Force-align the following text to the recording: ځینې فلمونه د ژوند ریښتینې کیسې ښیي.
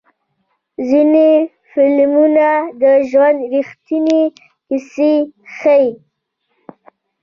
ځینې 0.89 1.29
فلمونه 1.71 2.47
د 2.81 2.83
ژوند 3.09 3.39
ریښتینې 3.53 4.21
کیسې 4.67 5.13
ښیي. 5.57 5.87